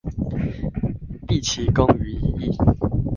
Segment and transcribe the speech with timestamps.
[1.27, 2.57] 畢其功於一役